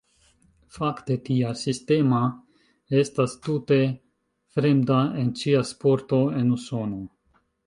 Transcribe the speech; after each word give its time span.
Fakte, 0.77 1.17
tia 1.27 1.51
sistema 1.63 2.21
estas 3.01 3.35
tute 3.49 3.79
fremda 4.57 4.99
en 5.25 5.31
ĉia 5.43 5.63
sporto 5.75 6.25
en 6.43 6.53
Usono. 6.59 7.05